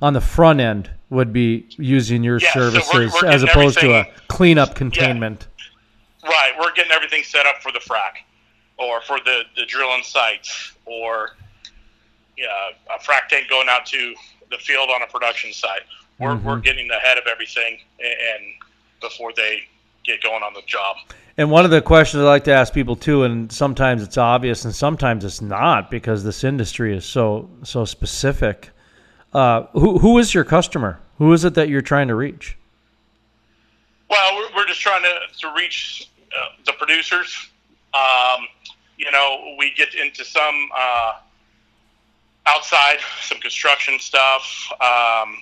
[0.00, 3.78] on the front end would be using your Yeah, so we're- services we're as opposed
[3.80, 5.46] to a cleanup containment.
[6.22, 8.24] Right, we're getting everything set up for the frac,
[8.76, 11.36] or for the the drilling sites, or
[12.36, 14.14] yeah, a frac tank going out to
[14.50, 15.82] the field on a production site.
[16.18, 16.46] We're mm-hmm.
[16.46, 18.44] we're getting ahead of everything and
[19.00, 19.62] before they
[20.04, 20.96] get going on the job.
[21.38, 24.64] And one of the questions I like to ask people too, and sometimes it's obvious
[24.64, 28.70] and sometimes it's not because this industry is so so specific.
[29.36, 30.98] Uh, who who is your customer?
[31.18, 32.56] Who is it that you're trying to reach?
[34.08, 37.50] Well, we're, we're just trying to, to reach uh, the producers.
[37.92, 38.46] Um,
[38.96, 41.12] you know, we get into some uh,
[42.46, 45.36] outside, some construction stuff, um,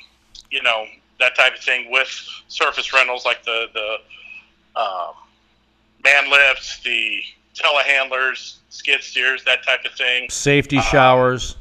[0.50, 0.86] you know,
[1.20, 2.08] that type of thing with
[2.48, 5.12] surface rentals like the, the um,
[6.02, 7.22] man lifts, the
[7.54, 10.28] telehandlers, skid steers, that type of thing.
[10.30, 11.54] Safety showers.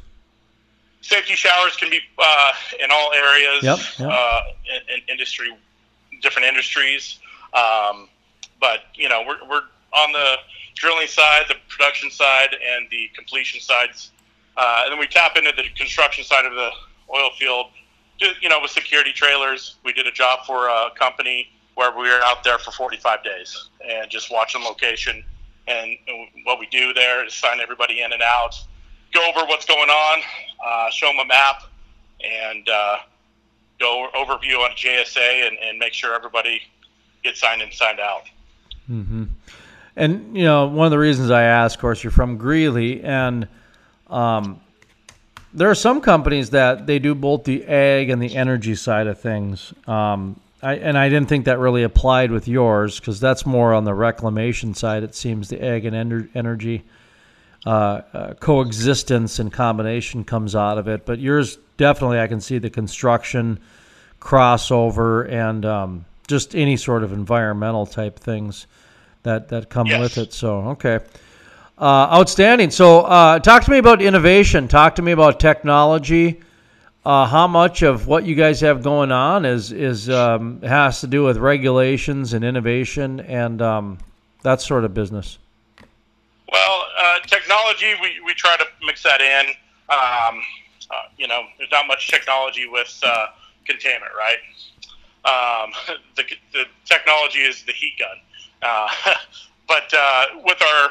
[1.04, 4.10] Safety showers can be uh, in all areas, Yep, yep.
[4.10, 5.54] Uh, in, in industry,
[6.22, 7.18] different industries.
[7.52, 8.08] Um,
[8.58, 10.36] but you know, we're, we're on the
[10.74, 14.12] drilling side, the production side, and the completion sides,
[14.56, 16.70] uh, and then we tap into the construction side of the
[17.14, 17.66] oil field.
[18.40, 22.20] You know, with security trailers, we did a job for a company where we were
[22.24, 25.22] out there for 45 days and just watching location.
[25.66, 25.98] And
[26.44, 28.54] what we do there is sign everybody in and out,
[29.14, 30.22] go over what's going on,
[30.64, 31.62] uh, show them a map,
[32.22, 32.96] and uh,
[33.78, 36.60] go overview on JSA and, and make sure everybody
[37.22, 38.24] gets signed in, signed out.
[39.96, 43.48] And you know, one of the reasons I ask, of course, you're from Greeley, and
[44.08, 44.60] um,
[45.52, 49.20] there are some companies that they do both the ag and the energy side of
[49.20, 49.72] things.
[49.86, 53.84] Um, I, and I didn't think that really applied with yours because that's more on
[53.84, 55.02] the reclamation side.
[55.02, 56.82] It seems the ag and ener- energy
[57.66, 61.06] uh, uh, coexistence and combination comes out of it.
[61.06, 63.58] But yours definitely, I can see the construction
[64.20, 68.66] crossover and um, just any sort of environmental type things
[69.22, 70.00] that that come Yes.
[70.00, 70.32] with it.
[70.32, 71.00] So okay,
[71.78, 72.70] uh, outstanding.
[72.70, 74.68] So uh, talk to me about innovation.
[74.68, 76.40] Talk to me about technology.
[77.04, 81.06] Uh, how much of what you guys have going on is is um, has to
[81.06, 83.98] do with regulations and innovation and um,
[84.42, 85.38] that sort of business?
[87.26, 89.46] Technology, we, we try to mix that in.
[89.88, 90.42] Um,
[90.90, 93.26] uh, you know, there's not much technology with uh,
[93.64, 94.38] containment, right?
[95.24, 95.72] Um,
[96.16, 98.16] the, the technology is the heat gun.
[98.62, 98.88] Uh,
[99.68, 100.90] but uh, with our,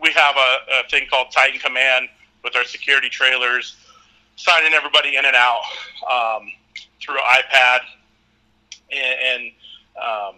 [0.00, 2.08] we have a, a thing called Titan Command
[2.42, 3.76] with our security trailers,
[4.36, 5.60] signing everybody in and out
[6.10, 6.50] um,
[7.00, 7.80] through iPad
[8.90, 9.52] and, and
[10.02, 10.34] um,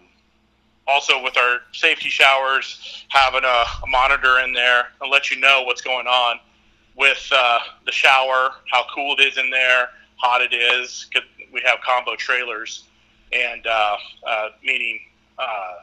[0.90, 5.62] also with our safety showers, having a, a monitor in there and let you know
[5.62, 6.40] what's going on
[6.96, 11.08] with uh, the shower, how cool it is in there, hot it is.
[11.52, 12.84] we have combo trailers,
[13.32, 15.00] and uh, uh, meaning
[15.38, 15.76] uh,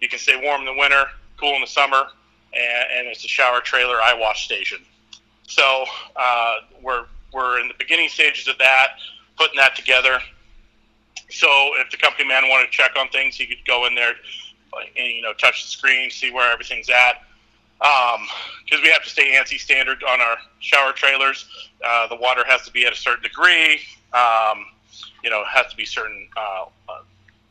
[0.00, 1.04] you can stay warm in the winter,
[1.38, 2.06] cool in the summer,
[2.54, 4.78] and, and it's a shower trailer eye wash station.
[5.46, 5.84] So
[6.16, 8.96] uh, we're we're in the beginning stages of that,
[9.36, 10.18] putting that together.
[11.30, 14.14] So if the company man wanted to check on things, he could go in there
[14.96, 17.22] and you know touch the screen, see where everything's at.
[17.78, 21.46] Because we have to stay ANSI standard on our shower trailers.
[21.84, 23.80] Uh, the water has to be at a certain degree.
[24.12, 24.66] Um,
[25.22, 27.02] you know, has to be certain uh, uh,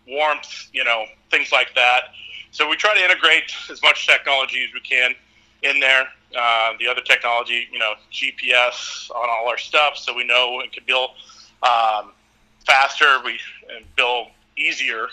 [0.07, 0.69] warmth.
[0.73, 2.13] You know, things like that.
[2.51, 5.15] So we try to integrate as much technology as we can
[5.63, 6.07] in there.
[6.37, 10.71] Uh, the other technology, you know, GPS on all our stuff, so we know and
[10.71, 11.13] can bill
[11.61, 12.11] um,
[12.65, 13.21] faster.
[13.23, 13.39] We
[13.75, 15.07] and bill easier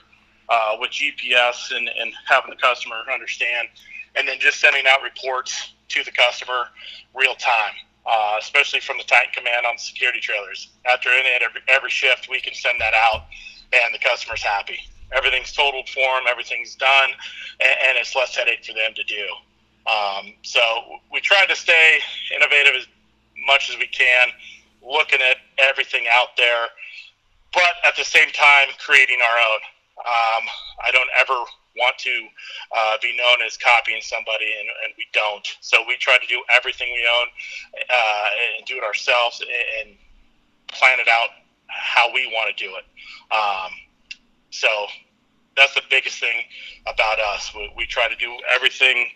[0.50, 3.68] uh, with GPS and, and having the customer understand
[4.16, 6.68] and then just sending out reports to the customer
[7.14, 7.72] real time.
[8.06, 10.70] Uh, especially from the Titan Command on security trailers.
[10.90, 13.26] After any every, every shift, we can send that out,
[13.74, 14.80] and the customer's happy.
[15.12, 17.10] Everything's totaled for them, everything's done,
[17.60, 19.26] and, and it's less headache for them to do.
[19.86, 20.60] Um, so
[21.12, 21.98] we try to stay
[22.34, 22.86] innovative as
[23.46, 24.28] much as we can,
[24.82, 26.66] looking at everything out there,
[27.52, 29.60] but at the same time creating our own.
[30.00, 30.44] Um,
[30.82, 31.34] I don't ever
[31.76, 32.26] want to
[32.76, 35.46] uh, be known as copying somebody, and, and, we don't.
[35.60, 37.28] So we try to do everything we own
[37.88, 39.40] uh, and do it ourselves
[39.80, 39.96] and
[40.68, 41.30] plan it out
[41.68, 42.84] how we want to do it.
[43.34, 43.70] Um,
[44.50, 44.68] so
[45.56, 46.42] that's the biggest thing
[46.86, 47.52] about us.
[47.54, 49.06] We, we try to do everything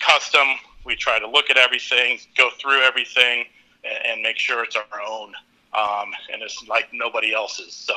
[0.00, 0.46] custom.
[0.84, 3.44] We try to look at everything, go through everything,
[3.84, 5.32] and, and make sure it's our own.
[5.72, 7.72] Um, and it's like nobody else's.
[7.72, 7.94] So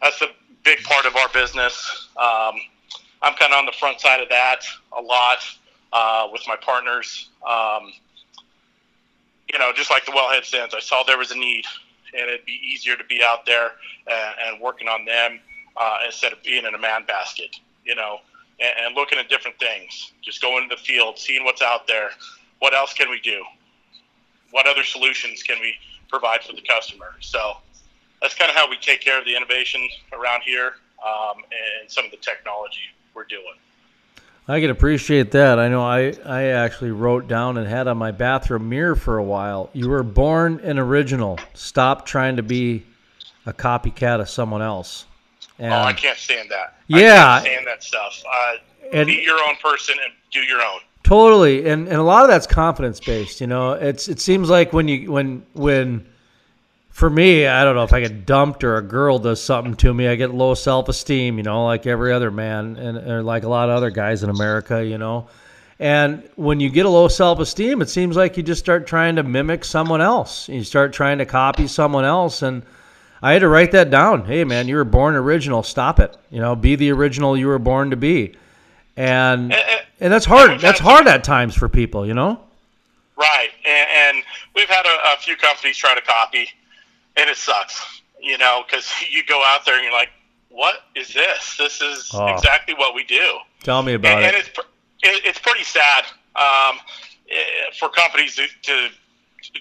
[0.00, 0.28] that's a
[0.64, 2.08] big part of our business.
[2.16, 2.54] Um,
[3.22, 4.60] I'm kind of on the front side of that
[4.96, 5.38] a lot
[5.92, 7.28] uh, with my partners.
[7.48, 7.92] Um,
[9.52, 11.64] you know, just like the wellhead stands, I saw there was a need,
[12.16, 13.72] and it'd be easier to be out there
[14.06, 15.40] and, and working on them
[15.76, 17.56] uh, instead of being in a man basket.
[17.84, 18.18] You know,
[18.60, 20.12] and, and looking at different things.
[20.22, 22.10] Just going to the field, seeing what's out there.
[22.60, 23.42] What else can we do?
[24.50, 25.74] What other solutions can we
[26.08, 27.14] provide for the customer?
[27.20, 27.54] So
[28.20, 31.42] that's kind of how we take care of the innovation around here um,
[31.80, 32.80] and some of the technology
[33.14, 33.54] we're doing.
[34.48, 35.58] I can appreciate that.
[35.58, 39.22] I know I, I actually wrote down and had on my bathroom mirror for a
[39.22, 39.70] while.
[39.72, 41.38] You were born an original.
[41.54, 42.84] Stop trying to be
[43.46, 45.06] a copycat of someone else.
[45.58, 46.78] And, oh, I can't stand that.
[46.88, 48.22] Yeah, I can't stand that stuff.
[48.26, 48.54] Uh,
[48.92, 50.80] and, be your own person and do your own.
[51.02, 53.40] Totally, and and a lot of that's confidence based.
[53.40, 56.06] You know, it's it seems like when you when when
[56.90, 59.94] for me, I don't know if I get dumped or a girl does something to
[59.94, 63.44] me, I get low self esteem, you know, like every other man and, and, like
[63.44, 65.28] a lot of other guys in America, you know.
[65.78, 69.16] And when you get a low self esteem, it seems like you just start trying
[69.16, 70.48] to mimic someone else.
[70.48, 72.42] You start trying to copy someone else.
[72.42, 72.64] And
[73.22, 74.26] I had to write that down.
[74.26, 75.62] Hey, man, you were born original.
[75.62, 76.14] Stop it.
[76.30, 78.34] You know, be the original you were born to be.
[78.96, 79.54] And
[80.00, 80.60] and that's hard.
[80.60, 82.40] That's hard at times for people, you know.
[83.16, 84.24] Right, and, and
[84.54, 86.48] we've had a, a few companies try to copy
[87.20, 90.10] and it sucks, you know, because you go out there and you're like,
[90.48, 91.56] what is this?
[91.58, 92.26] This is oh.
[92.34, 93.38] exactly what we do.
[93.62, 94.28] Tell me about and, it.
[94.28, 94.48] And it's
[95.02, 96.04] it, it's pretty sad
[96.34, 96.78] um,
[97.30, 97.34] eh,
[97.78, 98.88] for companies to, to,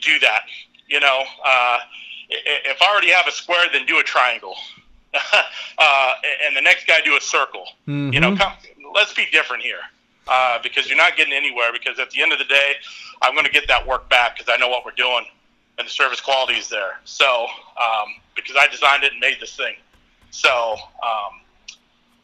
[0.02, 0.42] do that.
[0.88, 1.80] You know, uh,
[2.30, 4.56] if I already have a square, then do a triangle,
[5.14, 6.14] uh,
[6.46, 7.66] and the next guy do a circle.
[7.88, 8.14] Mm-hmm.
[8.14, 8.54] You know, come,
[8.94, 9.80] let's be different here.
[10.28, 11.72] Uh, because you're not getting anywhere.
[11.74, 12.74] Because at the end of the day,
[13.22, 15.26] I'm going to get that work back because I know what we're doing
[15.80, 17.00] and the service quality is there.
[17.06, 17.48] So
[17.82, 19.76] um, because I designed it and made this thing,
[20.30, 21.42] so um,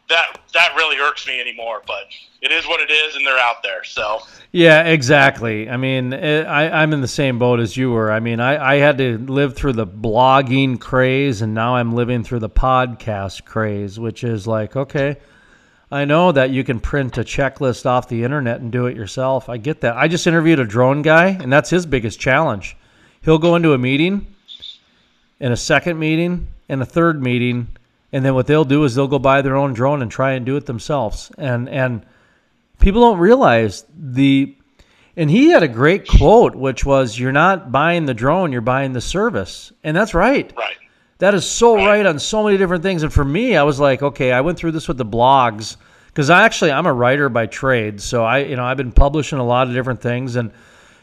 [0.10, 1.82] that that really irks me anymore.
[1.88, 2.04] But
[2.42, 3.84] it is what it is, and they're out there.
[3.84, 4.20] So
[4.52, 5.70] yeah, exactly.
[5.70, 8.12] I mean, it, I, I'm in the same boat as you were.
[8.12, 12.24] I mean, I, I had to live through the blogging craze, and now I'm living
[12.24, 15.18] through the podcast craze, which is like okay.
[15.92, 19.48] I know that you can print a checklist off the internet and do it yourself.
[19.48, 19.96] I get that.
[19.96, 22.76] I just interviewed a drone guy, and that's his biggest challenge
[23.26, 24.28] he'll go into a meeting
[25.40, 27.68] and a second meeting and a third meeting
[28.16, 30.46] and then what they'll do is they'll go buy their own drone and try and
[30.46, 31.34] do it themselves.
[31.38, 32.06] And and
[32.80, 34.56] people don't realize the
[35.18, 38.94] and he had a great quote which was you're not buying the drone you're buying
[38.94, 39.74] the service.
[39.84, 40.50] And that's right.
[40.56, 40.78] Right.
[41.18, 43.04] That is so right, right on so many different things.
[43.04, 45.76] And for me i was like okay i went through this with the blogs
[46.08, 48.00] because i actually i'm a writer by trade.
[48.00, 50.38] So i you know i've been publishing a lot of different things.
[50.38, 50.54] And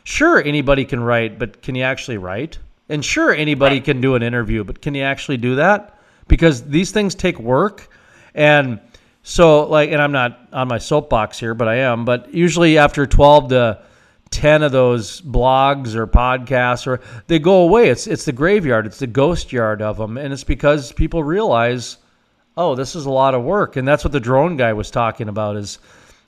[0.05, 2.59] sure anybody can write, but can you actually write?
[2.89, 3.85] And sure anybody right.
[3.85, 5.99] can do an interview, but can you actually do that?
[6.29, 7.89] Because these things take work
[8.35, 8.81] and
[9.23, 13.07] so like and I'm not on my soapbox here, but I am, but usually after
[13.07, 13.83] 12 to
[14.31, 17.89] 10 of those blogs or podcasts or they go away.
[17.89, 21.99] It's it's the graveyard, it's the ghost yard of them and it's because people realize
[22.57, 25.29] oh, this is a lot of work and that's what the drone guy was talking
[25.29, 25.79] about is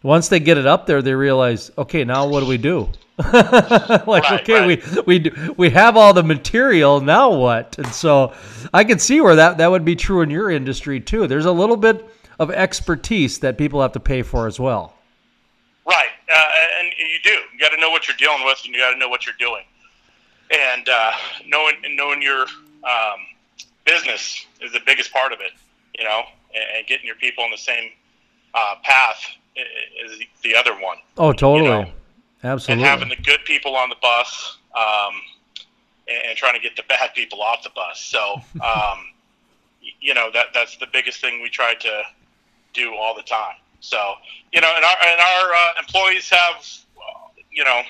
[0.04, 2.88] once they get it up there, they realize, okay, now what do we do?
[3.18, 5.06] like, right, okay, right.
[5.06, 7.00] we we we have all the material.
[7.00, 7.78] Now what?
[7.78, 8.34] And so,
[8.72, 11.28] I can see where that that would be true in your industry too.
[11.28, 12.04] There's a little bit
[12.40, 14.94] of expertise that people have to pay for as well.
[15.86, 17.30] Right, uh, and you do.
[17.30, 19.36] You got to know what you're dealing with, and you got to know what you're
[19.38, 19.62] doing,
[20.50, 21.12] and uh,
[21.46, 23.20] knowing knowing your um,
[23.84, 25.52] business is the biggest part of it.
[25.96, 26.22] You know,
[26.52, 27.90] and, and getting your people on the same
[28.54, 29.24] uh, path
[29.56, 30.96] is the other one.
[31.16, 31.70] Oh, totally.
[31.70, 31.92] You know?
[32.44, 32.84] Absolutely.
[32.84, 35.14] And having the good people on the bus um,
[36.08, 38.00] and, and, trying to get the bad people off the bus.
[38.00, 38.34] So,
[38.64, 39.06] um,
[40.00, 42.02] you know, that that's the biggest thing we try to
[42.74, 43.56] do all the time.
[43.80, 44.14] So
[44.52, 46.66] you know, and our and our uh, employees have
[47.50, 47.82] you know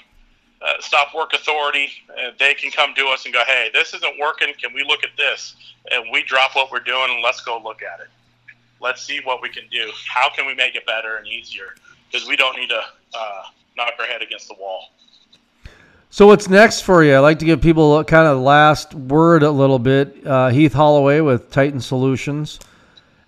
[0.64, 1.88] uh, stop work authority.
[2.10, 4.52] Uh, they can come to us and go, hey, this isn't working.
[4.60, 5.54] Can we look at this?
[5.90, 8.08] And we drop what we're doing and let's go look at it.
[8.80, 9.90] Let's see what we can do.
[10.08, 11.74] How can we make it better and easier?
[12.10, 12.80] Because we don't need to
[13.14, 13.42] uh,
[13.76, 14.90] knock our head against the wall.
[16.10, 17.16] So what's next for you?
[17.16, 20.24] I'd like to give people a kind of last word a little bit.
[20.24, 22.60] Uh, Heath Holloway with Titan Solutions.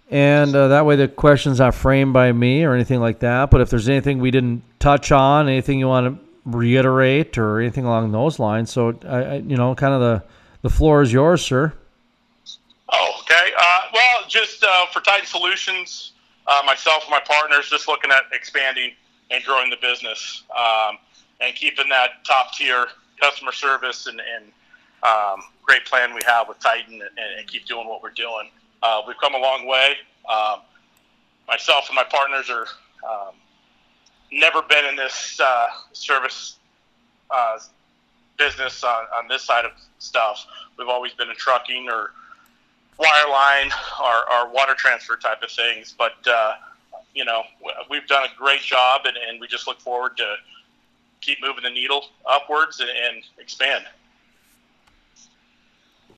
[0.08, 3.50] And uh, that way the question's not framed by me or anything like that.
[3.50, 7.84] But if there's anything we didn't touch on, anything you want to reiterate or anything
[7.84, 8.70] along those lines.
[8.70, 10.22] So, I, I, you know, kind of the
[10.62, 11.72] the floor is yours, sir.
[12.88, 13.52] Oh, okay.
[13.58, 16.12] Uh, well, just uh, for Titan Solutions,
[16.46, 18.92] uh, myself and my partners just looking at expanding
[19.30, 20.98] and growing the business um,
[21.40, 22.86] and keeping that top tier
[23.20, 24.44] customer service and, and
[25.02, 28.50] um, great plan we have with Titan and, and keep doing what we're doing.
[28.82, 29.94] Uh, we've come a long way.
[30.30, 30.60] Um,
[31.48, 32.66] myself and my partners are
[33.08, 33.34] um,
[34.32, 36.58] never been in this uh, service
[37.30, 37.58] uh,
[38.38, 40.46] business on, on this side of stuff.
[40.78, 42.12] We've always been in trucking or
[42.98, 43.70] wireline
[44.00, 45.94] or, or water transfer type of things.
[45.96, 46.54] But, uh,
[47.16, 47.42] you know,
[47.90, 50.36] we've done a great job and, and we just look forward to
[51.22, 53.86] keep moving the needle upwards and, and expand.